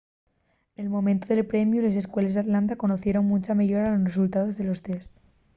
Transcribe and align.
nel 0.75 0.93
momentu 0.95 1.23
del 1.27 1.49
premiu 1.51 1.79
les 1.81 1.99
escueles 2.01 2.33
d’atlanta 2.35 2.79
conocieren 2.83 3.27
muncha 3.29 3.57
meyora 3.59 3.89
nos 3.93 4.07
resultaos 4.11 4.55
de 4.59 4.63
los 4.65 4.83
tests 4.87 5.15